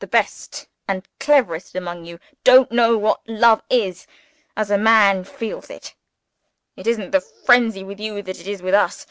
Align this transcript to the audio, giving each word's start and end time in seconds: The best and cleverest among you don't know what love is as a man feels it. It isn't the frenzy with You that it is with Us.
The 0.00 0.08
best 0.08 0.66
and 0.88 1.06
cleverest 1.20 1.76
among 1.76 2.04
you 2.04 2.18
don't 2.42 2.72
know 2.72 2.98
what 2.98 3.20
love 3.28 3.62
is 3.70 4.08
as 4.56 4.72
a 4.72 4.76
man 4.76 5.22
feels 5.22 5.70
it. 5.70 5.94
It 6.74 6.88
isn't 6.88 7.12
the 7.12 7.20
frenzy 7.20 7.84
with 7.84 8.00
You 8.00 8.22
that 8.22 8.40
it 8.40 8.48
is 8.48 8.60
with 8.60 8.74
Us. 8.74 9.06